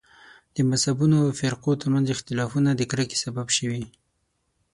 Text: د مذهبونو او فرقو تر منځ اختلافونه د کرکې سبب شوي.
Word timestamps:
د 0.55 0.57
مذهبونو 0.69 1.15
او 1.25 1.31
فرقو 1.39 1.71
تر 1.81 1.87
منځ 1.93 2.05
اختلافونه 2.15 2.69
د 2.75 2.81
کرکې 2.91 3.17
سبب 3.23 3.47
شوي. 3.57 3.83